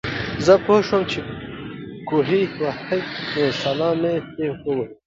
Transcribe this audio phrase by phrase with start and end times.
[0.45, 1.19] زۀ پوهه شوم چې
[2.07, 2.99] کوهے وهي
[3.35, 4.87] نو سلام مو پرې ووې